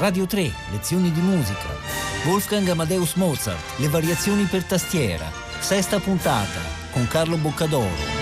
Radio 0.00 0.24
3, 0.24 0.50
lezioni 0.70 1.12
di 1.12 1.20
musica. 1.20 1.68
Wolfgang 2.24 2.66
Amadeus 2.68 3.16
Mozart, 3.16 3.78
le 3.80 3.88
variazioni 3.88 4.44
per 4.44 4.64
tastiera. 4.64 5.30
Sesta 5.58 6.00
puntata 6.00 6.58
con 6.90 7.06
Carlo 7.06 7.36
Boccadoro. 7.36 8.19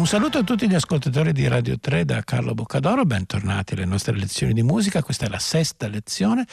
Un 0.00 0.06
saluto 0.06 0.38
a 0.38 0.42
tutti 0.42 0.66
gli 0.66 0.74
ascoltatori 0.74 1.30
di 1.30 1.46
Radio 1.46 1.78
3 1.78 2.06
da 2.06 2.22
Carlo 2.22 2.54
Boccadoro, 2.54 3.04
bentornati 3.04 3.74
alle 3.74 3.84
nostre 3.84 4.16
lezioni 4.16 4.54
di 4.54 4.62
musica. 4.62 5.02
Questa 5.02 5.26
è 5.26 5.28
la 5.28 5.38
sesta 5.38 5.88
lezione 5.88 6.46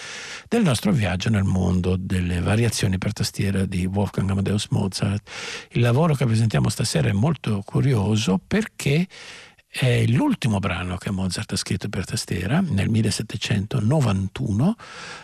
del 0.49 0.63
nostro 0.63 0.91
viaggio 0.91 1.29
nel 1.29 1.45
mondo 1.45 1.95
delle 1.97 2.41
variazioni 2.41 2.97
per 2.97 3.13
tastiera 3.13 3.63
di 3.63 3.85
Wolfgang 3.85 4.29
Amadeus 4.29 4.67
Mozart. 4.71 5.29
Il 5.69 5.79
lavoro 5.79 6.13
che 6.13 6.25
presentiamo 6.25 6.67
stasera 6.67 7.07
è 7.07 7.13
molto 7.13 7.61
curioso 7.63 8.37
perché 8.45 9.07
è 9.79 10.07
l'ultimo 10.07 10.57
brano 10.57 10.97
che 10.97 11.11
Mozart 11.11 11.51
ha 11.51 11.55
scritto 11.55 11.87
per 11.87 12.03
tastiera 12.03 12.61
nel 12.61 12.89
1791, 12.89 14.75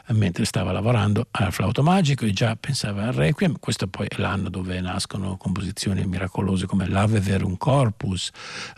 mentre 0.09 0.45
stava 0.45 0.71
lavorando 0.71 1.25
al 1.31 1.52
flauto 1.52 1.81
magico 1.81 2.25
e 2.25 2.34
già 2.34 2.55
pensava 2.55 3.08
al 3.08 3.13
Requiem. 3.13 3.58
Questo 3.59 3.88
poi 3.88 4.05
è 4.08 4.17
l'anno 4.17 4.49
dove 4.49 4.80
nascono 4.80 5.38
composizioni 5.38 6.05
miracolose 6.05 6.67
come 6.67 6.88
L'Ave 6.88 7.20
Verum 7.20 7.58
Corpus, 7.58 8.30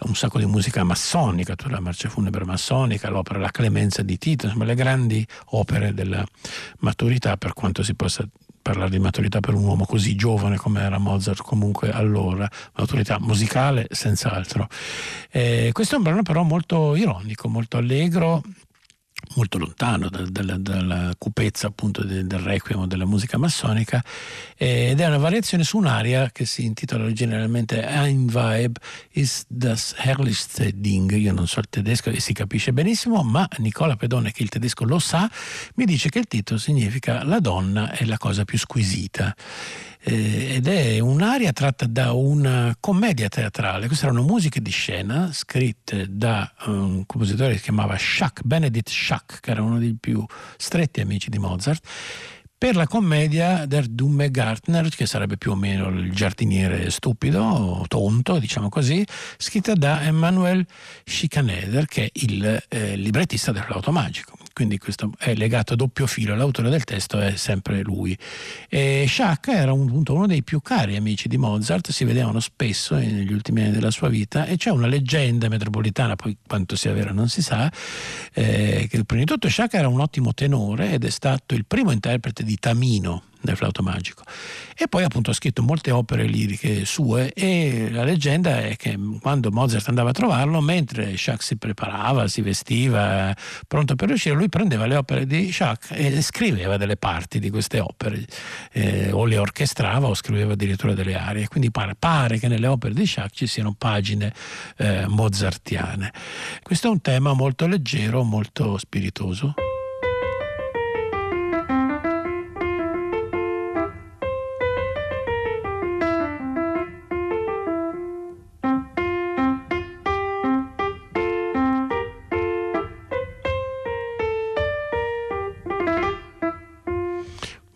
un 0.04 0.16
sacco 0.16 0.40
di 0.40 0.46
musica 0.46 0.86
massonica, 0.86 1.56
tutta 1.56 1.72
la 1.72 1.82
marcia 1.82 2.08
funebre 2.08 2.46
massonica, 2.46 3.10
l'opera 3.10 3.40
La 3.40 3.52
Clemenza 3.52 4.02
di 4.02 4.18
Tito, 4.18 4.46
insomma 4.46 4.64
le 4.64 4.76
grandi 4.76 5.28
opere 5.48 5.94
della 5.94 6.26
maturità 6.80 7.36
per 7.36 7.52
quanto 7.52 7.84
si 7.84 7.96
possa 7.96 8.26
parlare 8.66 8.90
di 8.90 8.98
maturità 8.98 9.42
per 9.42 9.54
un 9.54 9.64
uomo 9.64 9.86
così 9.86 10.16
giovane 10.16 10.58
come 10.58 10.82
era 10.82 10.98
Mozart 10.98 11.44
comunque 11.44 11.92
allora, 11.92 12.50
maturità 12.74 13.20
musicale 13.20 13.86
senz'altro. 13.92 14.68
Eh, 15.30 15.70
questo 15.72 15.94
è 15.94 15.98
un 16.00 16.04
brano 16.04 16.24
però 16.24 16.42
molto 16.42 16.96
ironico, 16.96 17.48
molto 17.48 17.78
allegro, 17.78 18.42
molto 19.36 19.58
lontano 19.58 20.10
da, 20.10 20.24
da, 20.30 20.58
dalla 20.58 21.14
cupezza 21.18 21.68
appunto 21.68 22.04
del, 22.04 22.26
del 22.28 22.40
requiem 22.40 22.86
della 22.86 23.06
musica 23.06 23.38
massonica 23.38 24.04
eh, 24.58 24.90
ed 24.92 25.00
è 25.00 25.06
una 25.06 25.18
variazione 25.18 25.64
su 25.64 25.78
un'aria 25.78 26.30
che 26.32 26.46
si 26.46 26.66
intitola 26.66 27.04
originariamente 27.04 27.84
Ein 27.84 28.30
Weib 28.32 28.78
ist 29.12 29.46
das 29.48 29.94
herrlichste 29.98 30.72
Ding. 30.76 31.12
Io 31.12 31.34
non 31.34 31.48
so 31.48 31.60
il 31.60 31.68
tedesco 31.70 32.10
e 32.10 32.20
si 32.20 32.34
capisce 32.34 32.74
benissimo 32.74 33.24
ma 33.24 33.48
Nicola 33.58 33.96
Pedone 33.96 34.32
che 34.32 34.44
il 34.44 34.50
tedesco 34.50 34.86
lo 34.86 35.00
sa 35.00 35.30
mi 35.76 35.86
dice 35.86 36.10
che 36.10 36.20
il 36.20 36.28
titolo 36.28 36.60
significa 36.60 37.24
la 37.24 37.40
donna 37.40 37.92
è 37.92 38.06
la 38.06 38.18
cosa 38.18 38.46
più 38.46 38.58
squisita 38.58 39.36
eh, 40.08 40.56
ed 40.56 40.68
è 40.68 41.00
un'aria 41.00 41.52
tratta 41.52 41.88
da 41.88 42.12
una 42.12 42.76
commedia 42.80 43.28
teatrale. 43.28 43.88
Queste 43.88 44.06
erano 44.06 44.22
musiche 44.22 44.62
di 44.62 44.70
scena 44.70 45.32
scritte 45.34 46.06
da 46.10 46.52
un 46.68 47.06
compositore 47.06 47.52
che 47.54 47.58
si 47.58 47.64
chiamava 47.64 47.98
Schack, 47.98 48.44
Benedict 48.44 48.90
Schack, 48.90 49.40
che 49.40 49.52
era 49.52 49.64
uno 49.64 49.80
dei 49.80 49.98
più 50.00 50.24
stretti 50.58 51.02
amici 51.02 51.30
di 51.30 51.40
Mozart 51.40 51.84
per 52.58 52.76
la 52.76 52.88
commedia 52.88 53.66
Der 53.66 53.88
Dumme 53.88 54.32
Gartner, 54.32 54.88
che 54.90 55.06
sarebbe 55.06 55.38
più 55.38 55.52
o 55.52 55.56
meno 55.56 55.90
il 55.90 56.12
giardiniere 56.14 56.90
stupido, 56.90 57.84
tonto, 57.88 58.40
diciamo 58.40 58.70
così, 58.70 59.06
scritta 59.38 59.74
da 59.74 60.04
Emmanuel 60.04 60.66
Schikaneder, 61.04 61.86
che 61.86 62.06
è 62.06 62.10
il 62.14 62.64
eh, 62.70 62.96
librettista 62.96 63.52
del 63.52 63.64
flauto 63.64 63.92
magico 63.92 64.38
quindi 64.56 64.78
questo 64.78 65.12
è 65.18 65.36
legato 65.36 65.74
a 65.74 65.76
doppio 65.76 66.08
filo, 66.08 66.34
l'autore 66.34 66.70
del 66.70 66.86
testo 66.86 67.20
è 67.20 67.36
sempre 67.36 67.82
lui. 67.82 68.18
E 68.70 69.06
Schack 69.06 69.50
era 69.50 69.74
un, 69.74 70.02
uno 70.08 70.28
dei 70.28 70.44
più 70.44 70.62
cari 70.62 70.96
amici 70.96 71.28
di 71.28 71.36
Mozart, 71.36 71.92
si 71.92 72.06
vedevano 72.06 72.40
spesso 72.40 72.96
negli 72.96 73.34
ultimi 73.34 73.64
anni 73.64 73.72
della 73.74 73.92
sua 73.92 74.08
vita. 74.08 74.46
E 74.46 74.56
c'è 74.56 74.70
una 74.70 74.88
leggenda 74.88 75.50
metropolitana, 75.50 76.16
poi 76.16 76.38
quanto 76.48 76.78
sia 76.78 76.94
vera 76.94 77.12
non 77.12 77.28
si 77.28 77.42
sa, 77.42 77.70
eh, 78.32 78.88
che 78.90 79.04
prima 79.04 79.26
di 79.26 79.30
tutto 79.30 79.50
Schack 79.50 79.74
era 79.74 79.90
un 79.90 80.00
ottimo 80.00 80.34
tenore 80.34 80.94
ed 80.94 81.04
è 81.04 81.10
stato 81.10 81.54
il 81.54 81.66
primo 81.66 81.92
interprete 81.92 82.42
di 82.42 82.56
Tamino 82.56 83.24
del 83.46 83.56
flauto 83.56 83.82
magico. 83.82 84.24
E 84.78 84.88
poi 84.88 85.04
appunto 85.04 85.32
ha 85.32 85.34
scritto 85.34 85.64
molte 85.64 85.92
opere 85.92 86.26
liriche 86.26 86.84
sue 86.84 87.32
e 87.32 87.90
la 87.90 88.04
leggenda 88.04 88.62
è 88.62 88.76
che 88.76 88.98
quando 89.22 89.52
Mozart 89.52 89.88
andava 89.88 90.10
a 90.10 90.14
trovarlo, 90.14 90.60
mentre 90.62 91.16
Schack 91.16 91.42
si 91.42 91.58
preparava, 91.58 92.28
si 92.28 92.42
vestiva, 92.42 93.34
pronto 93.68 93.96
per 93.96 94.12
uscire, 94.12 94.36
lui 94.36 94.50
prendeva 94.50 94.86
le 94.86 94.96
opere 94.98 95.26
di 95.26 95.52
Schack 95.52 95.92
e 95.92 96.22
scriveva 96.22 96.78
delle 96.78 96.98
parti 96.98 97.40
di 97.40 97.50
queste 97.50 97.80
opere, 97.80 98.26
eh, 98.74 99.12
o 99.12 99.26
le 99.26 99.38
orchestrava 99.38 100.08
o 100.08 100.14
scriveva 100.14 100.54
addirittura 100.54 100.94
delle 100.94 101.16
arie. 101.16 101.48
Quindi 101.48 101.72
pare, 101.72 101.96
pare 101.98 102.38
che 102.38 102.48
nelle 102.48 102.68
opere 102.68 102.94
di 102.94 103.06
Schack 103.06 103.34
ci 103.34 103.48
siano 103.48 103.74
pagine 103.78 104.34
eh, 104.78 105.06
mozartiane. 105.08 106.12
Questo 106.62 106.88
è 106.88 106.90
un 106.90 107.02
tema 107.02 107.34
molto 107.34 107.68
leggero, 107.68 108.24
molto 108.24 108.78
spiritoso. 108.78 109.54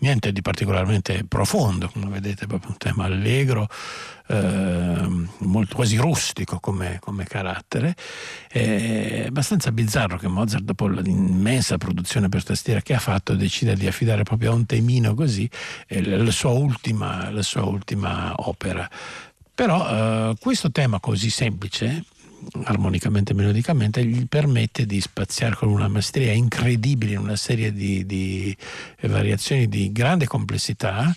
Niente 0.10 0.32
di 0.32 0.42
particolarmente 0.42 1.24
profondo, 1.28 1.88
come 1.90 2.08
vedete, 2.10 2.48
proprio 2.48 2.72
un 2.72 2.78
tema 2.78 3.06
allegro, 3.06 3.68
eh, 4.28 5.08
molto, 5.40 5.76
quasi 5.76 5.98
rustico 5.98 6.60
come, 6.60 6.98
come, 7.00 7.26
carattere. 7.26 7.96
È 8.48 9.26
abbastanza 9.28 9.72
bizzarro 9.72 10.18
che 10.18 10.28
Mozart, 10.28 10.64
dopo 10.64 10.88
l'immensa 10.88 11.78
produzione 11.78 12.28
per 12.28 12.44
tastiera 12.44 12.82
che 12.82 12.96
ha 12.96 13.00
fatto, 13.00 13.36
decida 13.36 13.74
di 13.74 13.88
affidare 13.88 14.24
proprio 14.24 14.52
a 14.52 14.56
un 14.56 14.66
temino 14.66 15.14
così 15.14 15.50
eh, 15.88 16.04
la, 16.04 16.32
sua 16.32 16.52
ultima, 16.52 17.30
la 17.30 17.44
sua 17.44 17.64
ultima 17.64 18.34
opera. 18.36 18.90
Però 19.54 20.32
eh, 20.32 20.36
questo 20.40 20.72
tema 20.72 21.00
così 21.00 21.30
semplice 21.30 22.04
armonicamente 22.64 23.32
e 23.32 23.36
melodicamente, 23.36 24.04
gli 24.04 24.26
permette 24.28 24.86
di 24.86 25.00
spaziare 25.02 25.56
con 25.56 25.70
una 25.70 25.88
maestria 25.88 26.32
incredibile 26.32 27.14
in 27.14 27.20
una 27.20 27.36
serie 27.36 27.72
di, 27.72 28.06
di 28.06 28.56
variazioni 29.02 29.68
di 29.68 29.92
grande 29.92 30.26
complessità. 30.26 31.16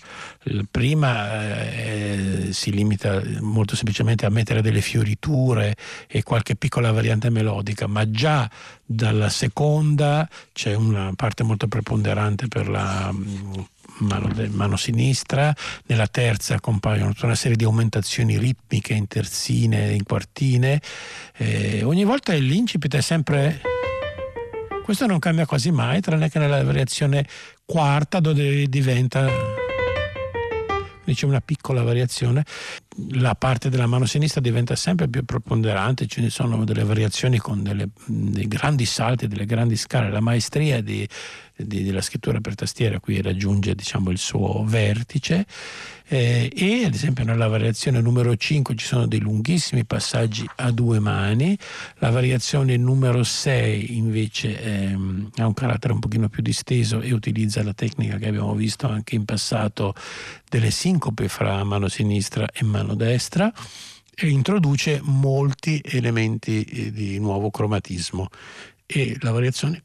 Prima 0.71 1.73
eh, 1.73 2.49
si 2.51 2.73
limita 2.73 3.23
molto 3.41 3.77
semplicemente 3.77 4.27
a 4.27 4.31
mettere 4.31 4.63
delle 4.63 4.81
fioriture 4.81 5.77
e 6.07 6.23
qualche 6.23 6.57
piccola 6.57 6.91
variante 6.93 7.31
melodica, 7.31 7.87
ma 7.87 8.11
già 8.11 8.51
dalla 8.85 9.29
seconda 9.29 10.29
c'è 10.53 10.75
una 10.75 11.13
parte 11.17 11.43
molto 11.43 11.67
preponderante 11.69 12.49
per 12.49 12.69
la 12.69 13.13
mano, 14.03 14.31
mano, 14.51 14.77
sinistra, 14.77 15.55
nella 15.87 16.07
terza 16.07 16.61
compaiono 16.61 17.13
tutta 17.13 17.27
una 17.27 17.35
serie 17.35 17.57
di 17.57 17.65
aumentazioni 17.65 18.39
ritmiche 18.39 18.93
in 18.93 19.07
terzine, 19.07 19.93
in 19.93 20.05
quartine. 20.05 20.81
Eh, 21.37 21.83
ogni 21.85 22.05
volta 22.05 22.33
l'incipit 22.35 22.97
è 22.97 23.01
sempre. 23.01 23.61
Questo 24.85 25.07
non 25.07 25.21
cambia 25.21 25.47
quasi 25.47 25.71
mai, 25.71 26.01
tranne 26.01 26.29
che 26.29 26.39
nella 26.39 26.63
variazione 26.65 27.27
quarta 27.65 28.19
dove 28.19 28.67
diventa 28.69 29.27
c'è 31.05 31.27
una 31.27 31.41
piccola 31.41 31.83
variazione, 31.83 32.45
la 33.13 33.35
parte 33.35 33.69
della 33.69 33.87
mano 33.87 34.07
sinistra 34.07 34.41
diventa 34.41 34.77
sempre 34.77 35.09
più 35.09 35.25
preponderante, 35.25 36.07
ce 36.07 36.21
ne 36.21 36.31
sono 36.31 36.65
delle 36.65 36.85
variazioni 36.85 37.39
con 37.39 37.63
delle, 37.63 37.89
dei 38.07 38.47
grandi 38.47 38.85
salti, 38.85 39.27
delle 39.27 39.47
grandi 39.47 39.77
scale, 39.77 40.11
la 40.11 40.21
maestria 40.21 40.81
di, 40.81 41.07
di, 41.57 41.83
della 41.83 42.03
scrittura 42.03 42.41
per 42.41 42.55
tastiera 42.55 43.01
qui 43.01 43.21
raggiunge 43.21 43.75
diciamo, 43.75 44.11
il 44.11 44.19
suo 44.19 44.65
vertice 44.65 45.47
eh, 46.13 46.53
e 46.55 46.85
ad 46.85 46.93
esempio 46.93 47.25
nella 47.25 47.49
variazione 47.49 47.99
numero 48.03 48.37
5 48.37 48.75
ci 48.77 48.85
sono 48.85 49.07
dei 49.07 49.19
lunghissimi 49.19 49.87
passaggi 49.87 50.47
a 50.57 50.71
due 50.71 50.99
mani, 50.99 51.57
la 52.01 52.11
variazione 52.11 52.77
numero 52.77 53.23
6 53.23 53.97
invece 53.97 54.63
ehm, 54.63 55.31
ha 55.37 55.47
un 55.47 55.55
carattere 55.55 55.95
un 55.95 56.01
pochino 56.01 56.29
più 56.29 56.43
disteso 56.43 57.01
e 57.01 57.15
utilizza 57.15 57.63
la 57.63 57.73
tecnica 57.73 58.19
che 58.19 58.29
abbiamo 58.29 58.55
visto 58.55 58.87
anche 58.87 59.15
in 59.15 59.25
passato 59.25 59.95
delle 60.51 60.71
sincope 60.71 61.29
fra 61.29 61.65
mano 61.65 61.89
sinistra 61.89 62.47
e 62.53 62.63
mano 62.63 62.95
destra 62.95 63.51
e 64.15 64.29
introduce 64.29 65.01
molti 65.03 65.81
elementi 65.83 66.63
eh, 66.63 66.93
di 66.93 67.19
nuovo 67.21 67.51
cromatismo. 67.51 68.29
E 68.85 69.17
la 69.21 69.31
variazione 69.31 69.83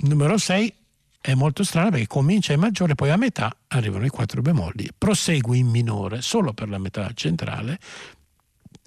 numero 0.00 0.36
6 0.36 0.74
è 1.20 1.34
molto 1.34 1.64
strana 1.64 1.90
perché 1.90 2.06
comincia 2.06 2.52
in 2.52 2.60
maggiore, 2.60 2.94
poi 2.94 3.10
a 3.10 3.16
metà 3.16 3.54
arrivano 3.68 4.06
i 4.06 4.08
quattro 4.08 4.40
bemolli, 4.40 4.88
prosegue 4.96 5.56
in 5.56 5.66
minore 5.66 6.22
solo 6.22 6.52
per 6.52 6.68
la 6.68 6.78
metà 6.78 7.10
centrale 7.14 7.78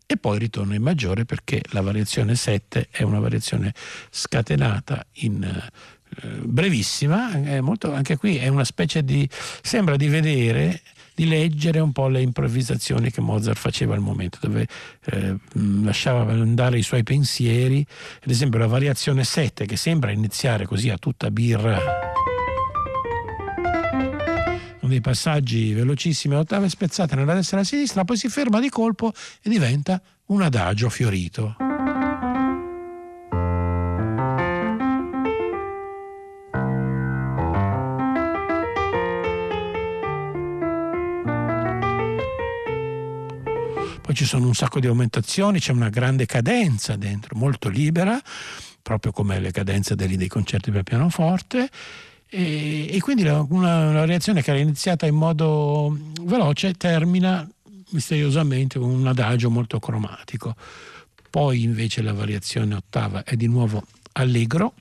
e 0.05 0.17
poi 0.17 0.39
ritorna 0.39 0.75
in 0.75 0.81
maggiore 0.81 1.25
perché 1.25 1.61
la 1.69 1.81
variazione 1.81 2.35
7 2.35 2.87
è 2.89 3.03
una 3.03 3.19
variazione 3.19 3.73
scatenata 4.09 5.05
in 5.17 5.43
eh, 5.43 6.27
brevissima, 6.43 7.31
molto, 7.61 7.93
anche 7.93 8.17
qui 8.17 8.37
è 8.37 8.47
una 8.47 8.65
specie 8.65 9.03
di, 9.03 9.27
sembra 9.61 9.95
di 9.95 10.07
vedere 10.07 10.81
di 11.15 11.27
leggere 11.27 11.79
un 11.79 11.91
po' 11.91 12.07
le 12.07 12.21
improvvisazioni 12.21 13.11
che 13.11 13.21
Mozart 13.21 13.59
faceva 13.59 13.93
al 13.93 14.01
momento, 14.01 14.39
dove 14.41 14.67
eh, 15.05 15.35
lasciava 15.83 16.31
andare 16.31 16.79
i 16.79 16.83
suoi 16.83 17.03
pensieri, 17.03 17.85
ad 18.23 18.29
esempio 18.29 18.57
la 18.57 18.67
variazione 18.67 19.23
7 19.23 19.65
che 19.65 19.77
sembra 19.77 20.11
iniziare 20.11 20.65
così 20.65 20.89
a 20.89 20.97
tutta 20.97 21.29
birra 21.29 22.12
con 24.83 24.91
dei 24.91 24.99
passaggi 24.99 25.71
velocissimi 25.71 26.35
ottave 26.35 26.67
spezzate 26.67 27.15
nella 27.15 27.33
destra 27.33 27.55
e 27.55 27.59
alla 27.59 27.69
sinistra, 27.69 28.03
poi 28.03 28.17
si 28.17 28.27
ferma 28.27 28.59
di 28.59 28.67
colpo 28.67 29.13
e 29.41 29.49
diventa 29.49 30.01
un 30.25 30.41
adagio 30.41 30.89
fiorito. 30.89 31.55
Poi 44.01 44.13
ci 44.13 44.25
sono 44.25 44.47
un 44.47 44.53
sacco 44.53 44.81
di 44.81 44.87
aumentazioni, 44.87 45.61
c'è 45.61 45.71
una 45.71 45.87
grande 45.87 46.25
cadenza 46.25 46.97
dentro, 46.97 47.37
molto 47.37 47.69
libera, 47.69 48.21
proprio 48.81 49.13
come 49.13 49.39
le 49.39 49.51
cadenze 49.51 49.95
dei 49.95 50.27
concerti 50.27 50.71
per 50.71 50.83
pianoforte. 50.83 51.69
E, 52.35 52.87
e 52.89 52.99
quindi 52.99 53.21
una, 53.21 53.41
una, 53.41 54.05
reazione 54.05 54.41
che 54.41 54.49
era 54.49 54.59
iniziata 54.59 55.05
in 55.05 55.13
modo 55.13 55.95
veloce 56.23 56.73
termina 56.73 57.47
misteriosamente 57.91 58.79
con 58.79 58.89
un 58.89 59.05
adagio 59.05 59.51
molto 59.51 59.79
cromatico. 59.79 60.55
Poi 61.29 61.61
invece 61.61 62.01
la 62.01 62.11
variazione 62.11 62.73
ottava 62.73 63.23
è 63.23 63.35
di 63.35 63.45
nuovo 63.45 63.83
allegro, 64.13 64.73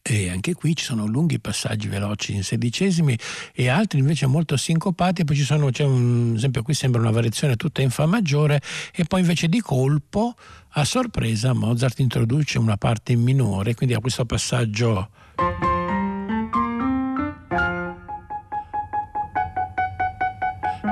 e 0.00 0.30
anche 0.30 0.54
qui 0.54 0.74
ci 0.74 0.84
sono 0.84 1.04
lunghi 1.06 1.38
passaggi 1.38 1.86
veloci 1.86 2.32
in 2.32 2.42
sedicesimi 2.42 3.18
e 3.52 3.68
altri 3.68 3.98
invece 3.98 4.24
molto 4.24 4.56
sincopati. 4.56 5.24
Poi 5.24 5.36
ci 5.36 5.44
sono, 5.44 5.68
c'è 5.70 5.84
un 5.84 6.32
esempio, 6.34 6.62
qui 6.62 6.72
sembra 6.72 6.98
una 6.98 7.10
variazione 7.10 7.56
tutta 7.56 7.82
in 7.82 7.90
Fa 7.90 8.06
maggiore, 8.06 8.62
e 8.94 9.04
poi 9.04 9.20
invece 9.20 9.48
di 9.48 9.60
colpo, 9.60 10.34
a 10.70 10.84
sorpresa, 10.86 11.52
Mozart 11.52 11.98
introduce 11.98 12.58
una 12.58 12.78
parte 12.78 13.12
in 13.12 13.20
minore, 13.20 13.74
quindi 13.74 13.94
ha 13.94 14.00
questo 14.00 14.24
passaggio. 14.24 15.10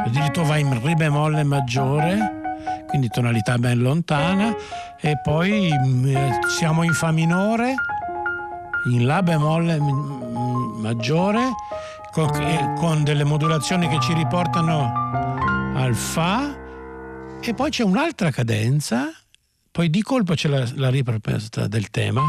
Addirittura 0.06 0.46
va 0.46 0.56
in 0.56 0.80
Re 0.82 0.94
bemolle 0.94 1.42
maggiore, 1.42 2.84
quindi 2.86 3.08
tonalità 3.08 3.58
ben 3.58 3.80
lontana, 3.80 4.54
e 5.00 5.18
poi 5.20 5.68
mm, 5.72 6.16
siamo 6.48 6.84
in 6.84 6.92
Fa 6.92 7.10
minore 7.10 7.74
in 8.92 9.04
La 9.04 9.20
bemolle 9.22 9.78
maggiore 9.80 11.52
con, 12.12 12.30
con 12.78 13.02
delle 13.02 13.24
modulazioni 13.24 13.88
che 13.88 13.98
ci 14.00 14.14
riportano 14.14 14.92
al 15.74 15.94
Fa 15.94 16.54
e 17.40 17.54
poi 17.54 17.70
c'è 17.70 17.82
un'altra 17.82 18.30
cadenza, 18.30 19.12
poi 19.72 19.90
di 19.90 20.02
colpo 20.02 20.34
c'è 20.34 20.48
la, 20.48 20.64
la 20.74 20.88
riproposta 20.88 21.66
del 21.66 21.90
tema. 21.90 22.22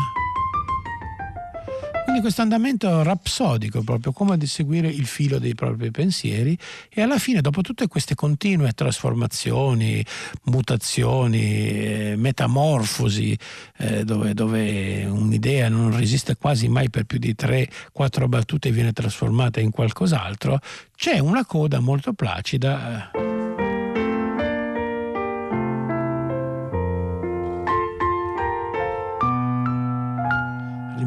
Quindi 2.08 2.24
questo 2.24 2.42
andamento 2.42 3.04
rapsodico, 3.04 3.82
proprio 3.82 4.14
come 4.14 4.38
di 4.38 4.48
seguire 4.48 4.88
il 4.88 5.06
filo 5.06 5.40
dei 5.40 5.56
propri 5.56 5.92
pensieri 5.92 6.58
e 6.88 7.02
alla 7.02 7.20
fine, 7.20 7.42
dopo 7.42 7.60
tutte 7.60 7.90
queste 7.90 8.16
continue 8.16 8.72
trasformazioni, 8.72 10.06
mutazioni, 10.44 11.42
eh, 11.42 12.14
metamorfosi, 12.16 13.38
eh, 13.80 14.06
dove, 14.06 14.34
dove, 14.34 15.04
un'idea 15.04 15.68
non 15.68 15.94
resiste 15.98 16.38
quasi 16.38 16.70
mai 16.70 16.90
per 16.90 17.04
più 17.04 17.20
di 17.20 17.36
3-4 17.38 18.30
battute 18.30 18.70
e 18.70 18.72
viene 18.72 18.94
trasformata 18.94 19.60
in 19.60 19.72
qualcos'altro, 19.72 20.62
c'è 20.96 21.20
una 21.20 21.46
coda 21.46 21.82
molto 21.82 22.14
placida. 22.14 23.47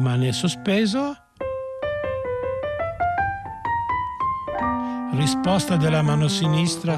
Rimane 0.01 0.31
sospeso. 0.33 1.15
Risposta 5.11 5.77
della 5.77 6.01
mano 6.01 6.27
sinistra. 6.27 6.97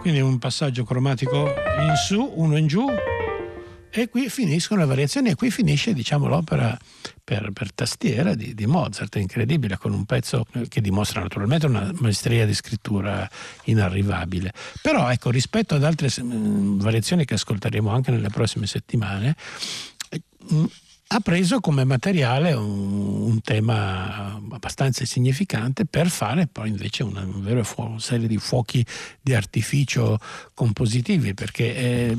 Quindi 0.00 0.20
un 0.20 0.38
passaggio 0.38 0.82
cromatico 0.82 1.46
in 1.78 1.94
su, 1.94 2.32
uno 2.34 2.56
in 2.56 2.66
giù 2.66 2.86
e 3.90 4.08
qui 4.08 4.28
finiscono 4.28 4.80
le 4.80 4.86
variazioni 4.86 5.30
e 5.30 5.34
qui 5.34 5.50
finisce 5.50 5.92
diciamo, 5.92 6.28
l'opera 6.28 6.76
per, 7.22 7.50
per 7.52 7.72
tastiera 7.72 8.34
di, 8.34 8.54
di, 8.54 8.66
Mozart, 8.66 9.16
incredibile, 9.16 9.76
con 9.76 9.92
un 9.92 10.04
pezzo 10.04 10.44
che 10.68 10.80
dimostra 10.80 11.20
naturalmente 11.20 11.66
una 11.66 11.92
maestria 11.98 12.46
di 12.46 12.54
scrittura 12.54 13.28
inarrivabile. 13.64 14.52
Però 14.82 15.10
ecco, 15.10 15.30
rispetto 15.30 15.74
ad 15.74 15.84
altre 15.84 16.08
variazioni 16.18 17.24
che 17.24 17.34
ascolteremo 17.34 17.90
anche 17.90 18.10
nelle 18.10 18.30
prossime 18.30 18.66
settimane, 18.66 19.36
ha 21.12 21.18
preso 21.18 21.58
come 21.58 21.82
materiale 21.82 22.52
un, 22.52 23.22
un, 23.22 23.40
tema 23.40 24.40
abbastanza 24.52 25.04
significante 25.04 25.84
per 25.84 26.08
fare 26.08 26.46
poi 26.46 26.68
invece 26.68 27.02
una, 27.02 27.22
una 27.22 27.40
vera 27.40 27.64
fu- 27.64 27.98
serie 27.98 28.28
di 28.28 28.36
fuochi 28.36 28.84
di 29.20 29.34
artificio 29.34 30.20
compositivi, 30.54 31.34
perché 31.34 31.74
eh, 31.74 32.16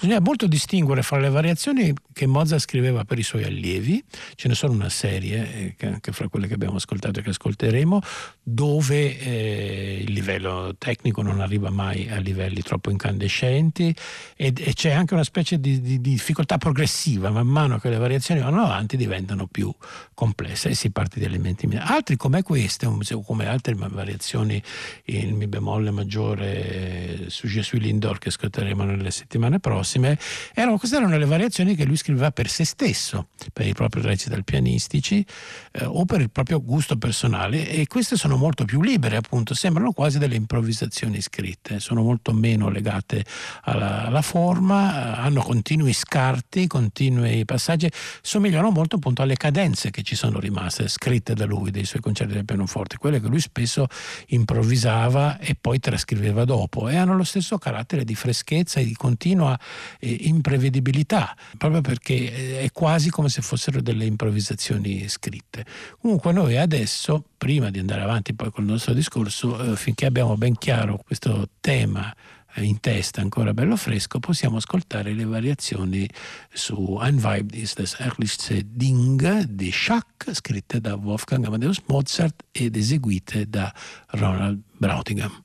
bisogna 0.00 0.18
molto 0.18 0.48
distinguere 0.48 1.02
fra 1.02 1.20
le 1.20 1.28
variazioni 1.28 1.94
che 2.12 2.26
Mozart 2.26 2.62
scriveva 2.62 3.04
per 3.04 3.20
i 3.20 3.22
suoi 3.22 3.44
allievi, 3.44 4.02
ce 4.34 4.48
ne 4.48 4.54
sono 4.54 4.72
una 4.72 4.88
serie, 4.88 5.76
eh, 5.78 5.86
anche 5.86 6.10
fra 6.10 6.26
quelle 6.26 6.48
che 6.48 6.54
abbiamo 6.54 6.76
ascoltato 6.76 7.20
e 7.20 7.22
che 7.22 7.30
ascolteremo, 7.30 8.00
dove 8.42 9.16
eh, 9.16 10.02
il 10.04 10.12
livello 10.12 10.74
tecnico 10.76 11.22
non 11.22 11.40
arriva 11.40 11.70
mai 11.70 12.08
a 12.08 12.18
livelli 12.18 12.62
troppo 12.62 12.90
incandescenti 12.90 13.94
e, 14.34 14.52
e 14.56 14.72
c'è 14.74 14.90
anche 14.90 15.14
una 15.14 15.24
specie 15.24 15.60
di, 15.60 15.80
di, 15.80 16.00
di 16.00 16.10
difficoltà 16.10 16.58
progressiva 16.58 17.30
man 17.30 17.46
mano 17.46 17.78
che 17.78 17.90
le 17.90 17.96
variazioni 17.96 18.22
variazioni 18.24 18.40
vanno 18.40 18.64
avanti 18.64 18.96
diventano 18.96 19.46
più 19.46 19.72
complesse 20.14 20.70
e 20.70 20.74
si 20.74 20.90
parte 20.90 21.18
di 21.18 21.26
elementi 21.26 21.66
minori. 21.66 21.86
Altri 21.86 22.16
come 22.16 22.42
queste, 22.42 22.88
come 23.24 23.46
altre 23.46 23.74
variazioni 23.74 24.62
in 25.06 25.36
Mi 25.36 25.46
bemolle 25.46 25.90
maggiore 25.90 27.26
su 27.28 27.46
suis 27.46 27.72
Lindor 27.72 28.18
che 28.18 28.30
ascolteremo 28.30 28.84
nelle 28.84 29.10
settimane 29.10 29.60
prossime, 29.60 30.18
erano, 30.54 30.78
queste 30.78 30.96
erano 30.96 31.18
le 31.18 31.26
variazioni 31.26 31.74
che 31.74 31.84
lui 31.84 31.96
scriveva 31.96 32.30
per 32.30 32.48
se 32.48 32.64
stesso, 32.64 33.28
per 33.52 33.66
i 33.66 33.74
propri 33.74 34.00
recital 34.00 34.44
pianistici 34.44 35.24
eh, 35.72 35.84
o 35.84 36.04
per 36.04 36.20
il 36.20 36.30
proprio 36.30 36.62
gusto 36.62 36.96
personale 36.96 37.68
e 37.68 37.86
queste 37.86 38.16
sono 38.16 38.36
molto 38.36 38.64
più 38.64 38.80
libere 38.80 39.16
appunto, 39.16 39.54
sembrano 39.54 39.92
quasi 39.92 40.18
delle 40.18 40.36
improvvisazioni 40.36 41.20
scritte, 41.20 41.80
sono 41.80 42.02
molto 42.02 42.32
meno 42.32 42.70
legate 42.70 43.24
alla, 43.62 44.06
alla 44.06 44.22
forma, 44.22 45.16
hanno 45.16 45.42
continui 45.42 45.92
scarti, 45.92 46.66
continui 46.66 47.44
passaggi, 47.44 47.90
somigliano 48.22 48.70
molto 48.70 48.96
appunto 48.96 49.22
alle 49.22 49.36
cadenze 49.36 49.90
che 49.90 50.02
ci 50.02 50.14
sono 50.14 50.38
rimaste 50.38 50.88
scritte 50.88 51.34
da 51.34 51.44
lui 51.44 51.70
dei 51.70 51.84
suoi 51.84 52.00
concerti 52.00 52.34
del 52.34 52.44
pianoforte, 52.44 52.96
quelle 52.96 53.20
che 53.20 53.28
lui 53.28 53.40
spesso 53.40 53.86
improvvisava 54.28 55.38
e 55.38 55.56
poi 55.60 55.78
trascriveva 55.80 56.44
dopo 56.44 56.88
e 56.88 56.96
hanno 56.96 57.16
lo 57.16 57.24
stesso 57.24 57.58
carattere 57.58 58.04
di 58.04 58.14
freschezza 58.14 58.80
e 58.80 58.84
di 58.84 58.94
continua 58.94 59.58
eh, 59.98 60.16
imprevedibilità, 60.22 61.36
proprio 61.56 61.80
perché 61.80 62.14
eh, 62.14 62.60
è 62.62 62.70
quasi 62.72 63.10
come 63.10 63.28
se 63.28 63.42
fossero 63.42 63.80
delle 63.80 64.04
improvvisazioni 64.04 65.08
scritte. 65.08 65.64
Comunque 66.00 66.32
noi 66.32 66.56
adesso, 66.56 67.24
prima 67.36 67.70
di 67.70 67.78
andare 67.78 68.02
avanti 68.02 68.34
poi 68.34 68.50
col 68.50 68.64
nostro 68.64 68.92
discorso, 68.92 69.72
eh, 69.72 69.76
finché 69.76 70.06
abbiamo 70.06 70.36
ben 70.36 70.56
chiaro 70.56 71.02
questo 71.04 71.48
tema 71.60 72.14
in 72.56 72.80
testa 72.80 73.20
ancora 73.20 73.52
bello 73.52 73.76
fresco, 73.76 74.20
possiamo 74.20 74.56
ascoltare 74.56 75.12
le 75.12 75.24
variazioni 75.24 76.08
su 76.52 76.98
Ein 77.00 77.22
Weib 77.22 77.52
ist 77.54 77.78
das 77.78 77.98
herrlichste 77.98 78.62
Ding 78.64 79.44
di 79.44 79.72
Schack, 79.72 80.30
scritte 80.32 80.80
da 80.80 81.00
Wolfgang 81.02 81.46
Amadeus 81.46 81.82
Mozart 81.86 82.44
ed 82.52 82.76
eseguite 82.76 83.48
da 83.48 83.72
Ronald 84.12 84.60
Brautigam. 84.78 85.43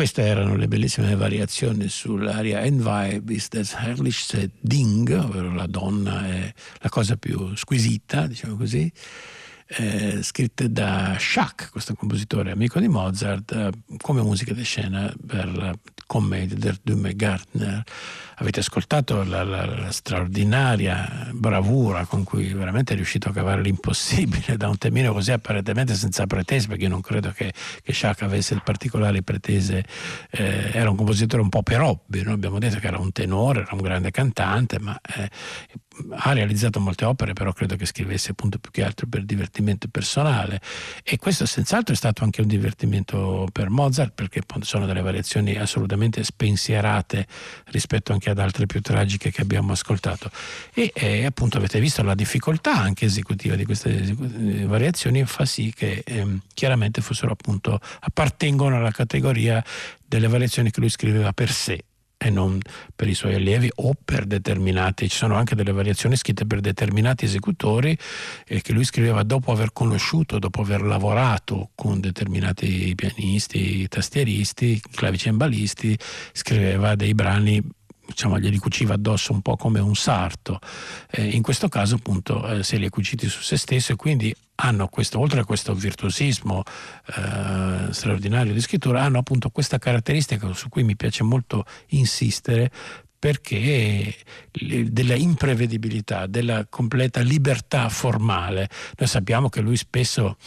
Queste 0.00 0.22
erano 0.22 0.56
le 0.56 0.66
bellissime 0.66 1.14
variazioni 1.14 1.86
sull'aria 1.90 2.62
Enweib 2.62 3.28
ist 3.28 3.52
das 3.54 3.74
herrlichste 3.74 4.50
Ding, 4.62 5.10
ovvero 5.10 5.52
la 5.52 5.66
donna 5.66 6.26
è 6.26 6.54
la 6.78 6.88
cosa 6.88 7.16
più 7.18 7.54
squisita, 7.54 8.26
diciamo 8.26 8.56
così 8.56 8.90
eh, 9.66 10.22
scritte 10.22 10.72
da 10.72 11.16
Schack, 11.18 11.70
questo 11.70 11.92
compositore 11.92 12.50
amico 12.50 12.80
di 12.80 12.88
Mozart, 12.88 13.52
eh, 13.52 13.70
come 13.98 14.22
musica 14.22 14.54
di 14.54 14.64
scena 14.64 15.14
per 15.26 15.78
commedia 16.10 16.56
del 16.56 16.76
Dume 16.82 17.14
Gartner. 17.14 17.84
Avete 18.34 18.58
ascoltato 18.58 19.22
la, 19.22 19.44
la, 19.44 19.64
la, 19.64 19.92
straordinaria 19.92 21.28
bravura 21.30 22.04
con 22.04 22.24
cui 22.24 22.52
veramente 22.52 22.94
è 22.94 22.96
riuscito 22.96 23.28
a 23.28 23.32
cavare 23.32 23.62
l'impossibile 23.62 24.56
da 24.56 24.66
un 24.66 24.76
temino 24.76 25.12
così 25.12 25.30
apparentemente 25.30 25.94
senza 25.94 26.26
pretese, 26.26 26.66
perché 26.66 26.84
io 26.84 26.88
non 26.88 27.00
credo 27.00 27.30
che, 27.30 27.52
che 27.80 27.92
Schack 27.92 28.22
avesse 28.22 28.60
particolari 28.64 29.22
pretese, 29.22 29.84
eh, 30.30 30.70
era 30.72 30.90
un 30.90 30.96
compositore 30.96 31.42
un 31.42 31.48
po' 31.48 31.62
per 31.62 31.80
hobby, 31.80 32.22
no? 32.22 32.32
abbiamo 32.32 32.58
detto 32.58 32.80
che 32.80 32.88
era 32.88 32.98
un 32.98 33.12
tenore, 33.12 33.60
era 33.60 33.74
un 33.74 33.80
grande 33.80 34.10
cantante, 34.10 34.80
ma 34.80 34.98
eh, 35.16 35.30
ha 36.10 36.32
realizzato 36.32 36.80
molte 36.80 37.04
opere, 37.04 37.32
però 37.32 37.52
credo 37.52 37.76
che 37.76 37.86
scrivesse 37.86 38.32
appunto 38.32 38.58
più 38.58 38.70
che 38.70 38.82
altro 38.84 39.06
per 39.06 39.24
divertimento 39.24 39.88
personale. 39.88 40.60
E 41.02 41.16
questo 41.16 41.46
senz'altro 41.46 41.94
è 41.94 41.96
stato 41.96 42.24
anche 42.24 42.40
un 42.40 42.48
divertimento 42.48 43.48
per 43.52 43.70
Mozart 43.70 44.12
perché 44.14 44.42
sono 44.60 44.86
delle 44.86 45.02
variazioni 45.02 45.56
assolutamente 45.56 46.22
spensierate 46.24 47.26
rispetto 47.66 48.12
anche 48.12 48.30
ad 48.30 48.38
altre 48.38 48.66
più 48.66 48.80
tragiche 48.80 49.30
che 49.30 49.42
abbiamo 49.42 49.72
ascoltato. 49.72 50.30
E 50.72 50.92
eh, 50.94 51.24
appunto 51.24 51.58
avete 51.58 51.80
visto 51.80 52.02
la 52.02 52.14
difficoltà 52.14 52.74
anche 52.76 53.06
esecutiva 53.06 53.54
di 53.54 53.64
queste 53.64 53.90
eh, 53.90 54.64
variazioni 54.66 55.24
fa 55.24 55.44
sì 55.44 55.72
che 55.74 56.02
eh, 56.04 56.38
chiaramente 56.54 57.00
fossero 57.00 57.32
appunto 57.32 57.80
appartengono 58.00 58.76
alla 58.76 58.90
categoria 58.90 59.62
delle 60.06 60.28
variazioni 60.28 60.70
che 60.70 60.80
lui 60.80 60.88
scriveva 60.88 61.32
per 61.32 61.50
sé 61.50 61.84
e 62.22 62.28
non 62.28 62.60
per 62.94 63.08
i 63.08 63.14
suoi 63.14 63.34
allievi 63.34 63.70
o 63.76 63.92
per 64.04 64.26
determinati, 64.26 65.08
ci 65.08 65.16
sono 65.16 65.36
anche 65.36 65.54
delle 65.54 65.72
variazioni 65.72 66.16
scritte 66.16 66.44
per 66.44 66.60
determinati 66.60 67.24
esecutori 67.24 67.96
eh, 68.46 68.60
che 68.60 68.74
lui 68.74 68.84
scriveva 68.84 69.22
dopo 69.22 69.52
aver 69.52 69.72
conosciuto, 69.72 70.38
dopo 70.38 70.60
aver 70.60 70.82
lavorato 70.82 71.70
con 71.74 71.98
determinati 71.98 72.94
pianisti, 72.94 73.88
tastieristi, 73.88 74.78
clavicembalisti, 74.92 75.98
scriveva 76.32 76.94
dei 76.94 77.14
brani 77.14 77.62
diciamo, 78.06 78.38
glieli 78.38 78.58
cuciva 78.58 78.94
addosso 78.94 79.32
un 79.32 79.40
po' 79.40 79.56
come 79.56 79.80
un 79.80 79.96
sarto. 79.96 80.58
Eh, 81.10 81.24
in 81.24 81.40
questo 81.40 81.68
caso 81.68 81.94
appunto 81.94 82.46
eh, 82.46 82.62
se 82.62 82.76
li 82.76 82.84
ha 82.84 82.90
cuciti 82.90 83.28
su 83.28 83.40
se 83.40 83.56
stesso 83.56 83.92
e 83.92 83.96
quindi 83.96 84.34
hanno 84.62 84.88
questo, 84.88 85.18
oltre 85.18 85.40
a 85.40 85.44
questo 85.44 85.74
virtuosismo 85.74 86.62
eh, 86.62 87.92
straordinario 87.92 88.52
di 88.52 88.60
scrittura, 88.60 89.02
hanno 89.02 89.18
appunto 89.18 89.50
questa 89.50 89.78
caratteristica 89.78 90.52
su 90.52 90.68
cui 90.68 90.82
mi 90.82 90.96
piace 90.96 91.22
molto 91.22 91.64
insistere 91.88 92.70
perché 93.18 94.14
della 94.50 95.14
imprevedibilità, 95.14 96.26
della 96.26 96.66
completa 96.68 97.20
libertà 97.20 97.90
formale. 97.90 98.68
Noi 98.96 99.08
sappiamo 99.08 99.50
che 99.50 99.60
lui 99.60 99.76
spesso, 99.76 100.38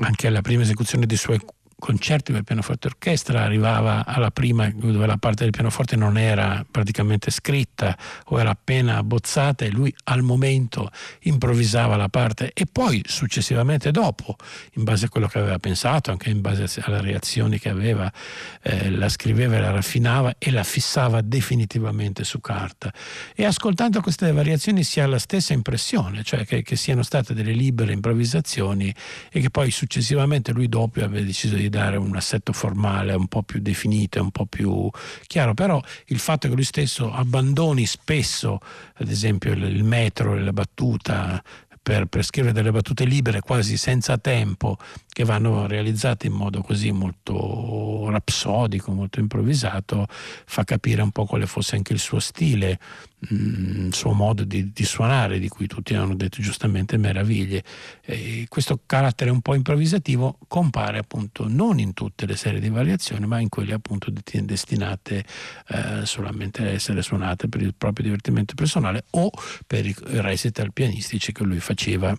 anche 0.00 0.26
alla 0.26 0.42
prima 0.42 0.62
esecuzione 0.62 1.06
dei 1.06 1.16
suoi 1.16 1.40
concerti 1.82 2.30
per 2.30 2.44
pianoforte 2.44 2.86
e 2.86 2.90
orchestra 2.92 3.42
arrivava 3.42 4.06
alla 4.06 4.30
prima 4.30 4.70
dove 4.72 5.04
la 5.04 5.16
parte 5.16 5.42
del 5.42 5.50
pianoforte 5.50 5.96
non 5.96 6.16
era 6.16 6.64
praticamente 6.70 7.32
scritta 7.32 7.98
o 8.26 8.38
era 8.38 8.50
appena 8.50 8.98
abbozzata 8.98 9.64
e 9.64 9.70
lui 9.70 9.92
al 10.04 10.22
momento 10.22 10.92
improvvisava 11.22 11.96
la 11.96 12.08
parte. 12.08 12.52
E 12.54 12.66
poi 12.70 13.02
successivamente 13.04 13.90
dopo 13.90 14.36
in 14.74 14.84
base 14.84 15.06
a 15.06 15.08
quello 15.08 15.26
che 15.26 15.40
aveva 15.40 15.58
pensato 15.58 16.12
anche 16.12 16.30
in 16.30 16.40
base 16.40 16.80
alle 16.82 17.00
reazioni 17.00 17.58
che 17.58 17.68
aveva 17.68 18.10
eh, 18.62 18.88
la 18.88 19.08
scriveva 19.08 19.56
e 19.56 19.60
la 19.60 19.72
raffinava 19.72 20.36
e 20.38 20.52
la 20.52 20.62
fissava 20.62 21.20
definitivamente 21.20 22.22
su 22.22 22.40
carta. 22.40 22.94
E 23.34 23.44
ascoltando 23.44 24.00
queste 24.00 24.30
variazioni 24.30 24.84
si 24.84 25.00
ha 25.00 25.06
la 25.08 25.18
stessa 25.18 25.52
impressione 25.52 26.22
cioè 26.22 26.46
che, 26.46 26.62
che 26.62 26.76
siano 26.76 27.02
state 27.02 27.34
delle 27.34 27.52
libere 27.52 27.92
improvvisazioni 27.92 28.94
e 29.32 29.40
che 29.40 29.50
poi 29.50 29.72
successivamente 29.72 30.52
lui 30.52 30.68
dopo 30.68 31.00
aveva 31.02 31.26
deciso 31.26 31.56
di 31.56 31.70
dare 31.72 31.96
un 31.96 32.14
assetto 32.14 32.52
formale 32.52 33.14
un 33.14 33.26
po' 33.28 33.42
più 33.42 33.60
definito, 33.60 34.20
un 34.20 34.30
po' 34.30 34.44
più 34.44 34.90
chiaro, 35.26 35.54
però 35.54 35.82
il 36.06 36.18
fatto 36.18 36.48
che 36.48 36.54
lui 36.54 36.64
stesso 36.64 37.10
abbandoni 37.10 37.86
spesso, 37.86 38.60
ad 38.96 39.08
esempio, 39.08 39.52
il 39.52 39.82
metro, 39.82 40.34
la 40.34 40.52
battuta, 40.52 41.42
per, 41.82 42.06
per, 42.06 42.22
scrivere 42.22 42.52
delle 42.52 42.70
battute 42.70 43.04
libere 43.04 43.40
quasi 43.40 43.76
senza 43.76 44.16
tempo 44.16 44.76
che 45.08 45.24
vanno 45.24 45.66
realizzate 45.66 46.28
in 46.28 46.32
modo 46.32 46.60
così 46.60 46.92
molto 46.92 48.08
rapsodico, 48.08 48.92
molto 48.92 49.18
improvvisato, 49.18 50.06
fa 50.08 50.62
capire 50.62 51.02
un 51.02 51.10
po' 51.10 51.24
quale 51.24 51.46
fosse 51.46 51.74
anche 51.74 51.92
il 51.92 51.98
suo 51.98 52.20
stile 52.20 52.78
il 53.30 53.90
suo 53.92 54.12
modo 54.12 54.44
di, 54.44 54.72
di, 54.72 54.84
suonare, 54.84 55.38
di 55.38 55.48
cui 55.48 55.66
tutti 55.66 55.94
hanno 55.94 56.14
detto 56.14 56.42
giustamente 56.42 56.96
meraviglie. 56.96 57.62
E 58.04 58.46
questo 58.48 58.80
carattere 58.84 59.30
un 59.30 59.40
po' 59.40 59.54
improvvisativo 59.54 60.38
compare 60.48 60.98
appunto 60.98 61.46
non 61.48 61.78
in 61.78 61.94
tutte 61.94 62.26
le 62.26 62.36
serie 62.36 62.60
di 62.60 62.68
variazioni, 62.68 63.26
ma 63.26 63.38
in 63.38 63.48
quelle 63.48 63.74
appunto 63.74 64.10
destinate 64.10 65.24
eh, 65.68 66.04
solamente 66.04 66.62
a 66.62 66.68
essere 66.70 67.02
suonate 67.02 67.48
per 67.48 67.62
il 67.62 67.74
proprio 67.76 68.04
divertimento 68.04 68.54
personale 68.54 69.04
o 69.10 69.30
per 69.66 69.86
i 69.86 69.94
recital 69.98 70.72
pianistici 70.72 71.32
che 71.32 71.44
lui 71.44 71.60
faceva 71.60 72.16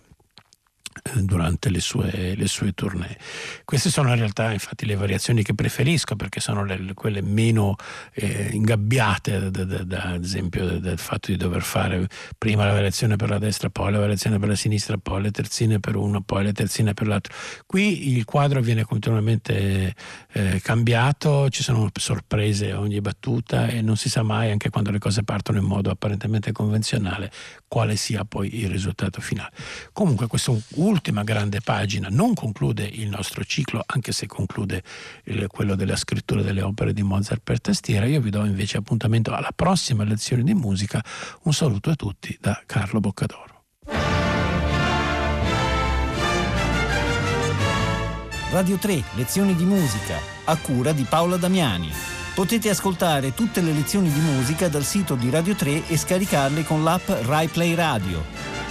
durante 1.14 1.70
le 1.70 1.80
sue, 1.80 2.34
le 2.36 2.46
sue 2.46 2.72
tournée. 2.72 3.16
Queste 3.64 3.90
sono 3.90 4.10
in 4.10 4.16
realtà 4.16 4.52
infatti 4.52 4.86
le 4.86 4.94
variazioni 4.94 5.42
che 5.42 5.54
preferisco 5.54 6.16
perché 6.16 6.40
sono 6.40 6.64
le, 6.64 6.92
quelle 6.94 7.22
meno 7.22 7.76
eh, 8.12 8.50
ingabbiate 8.52 9.50
da, 9.50 9.64
da, 9.64 9.84
da, 9.84 10.02
ad 10.02 10.24
esempio 10.24 10.78
del 10.78 10.98
fatto 10.98 11.30
di 11.30 11.36
dover 11.36 11.62
fare 11.62 12.06
prima 12.38 12.64
la 12.64 12.72
variazione 12.72 13.16
per 13.16 13.28
la 13.28 13.38
destra, 13.38 13.70
poi 13.70 13.92
la 13.92 13.98
variazione 13.98 14.38
per 14.38 14.48
la 14.48 14.54
sinistra, 14.54 14.96
poi 14.96 15.22
le 15.22 15.30
terzine 15.30 15.80
per 15.80 15.96
uno, 15.96 16.20
poi 16.22 16.44
le 16.44 16.52
terzine 16.52 16.94
per 16.94 17.06
l'altro. 17.06 17.34
Qui 17.66 18.16
il 18.16 18.24
quadro 18.24 18.60
viene 18.60 18.84
continuamente 18.84 19.94
eh, 20.32 20.60
cambiato, 20.62 21.48
ci 21.50 21.62
sono 21.62 21.90
sorprese 21.92 22.72
a 22.72 22.80
ogni 22.80 23.00
battuta 23.00 23.66
e 23.66 23.82
non 23.82 23.96
si 23.96 24.08
sa 24.08 24.22
mai 24.22 24.50
anche 24.50 24.70
quando 24.70 24.90
le 24.90 24.98
cose 24.98 25.22
partono 25.22 25.58
in 25.58 25.64
modo 25.64 25.90
apparentemente 25.90 26.52
convenzionale 26.52 27.30
quale 27.66 27.96
sia 27.96 28.24
poi 28.24 28.60
il 28.60 28.70
risultato 28.70 29.20
finale. 29.20 29.50
Comunque 29.92 30.26
questo 30.26 30.52
è 30.52 30.54
un 30.54 30.60
ultima 30.84 31.24
grande 31.24 31.60
pagina 31.60 32.08
non 32.10 32.34
conclude 32.34 32.84
il 32.84 33.08
nostro 33.08 33.42
ciclo, 33.44 33.82
anche 33.84 34.12
se 34.12 34.26
conclude 34.26 34.82
il, 35.24 35.46
quello 35.48 35.74
della 35.74 35.96
scrittura 35.96 36.42
delle 36.42 36.62
opere 36.62 36.92
di 36.92 37.02
Mozart 37.02 37.40
per 37.42 37.60
tastiera. 37.60 38.06
Io 38.06 38.20
vi 38.20 38.30
do 38.30 38.44
invece 38.44 38.76
appuntamento 38.76 39.32
alla 39.32 39.52
prossima 39.54 40.04
lezione 40.04 40.42
di 40.42 40.54
musica. 40.54 41.02
Un 41.42 41.52
saluto 41.52 41.90
a 41.90 41.94
tutti 41.94 42.36
da 42.40 42.62
Carlo 42.66 43.00
Boccadoro. 43.00 43.62
Radio 48.50 48.76
3, 48.76 49.02
lezioni 49.16 49.56
di 49.56 49.64
musica, 49.64 50.16
a 50.44 50.56
cura 50.58 50.92
di 50.92 51.04
Paola 51.08 51.36
Damiani. 51.36 51.90
Potete 52.34 52.68
ascoltare 52.68 53.34
tutte 53.34 53.60
le 53.60 53.72
lezioni 53.72 54.12
di 54.12 54.20
musica 54.20 54.68
dal 54.68 54.84
sito 54.84 55.14
di 55.14 55.30
Radio 55.30 55.54
3 55.54 55.88
e 55.88 55.96
scaricarle 55.96 56.64
con 56.64 56.82
l'app 56.84 57.08
RaiPlay 57.08 57.74
Radio 57.74 58.63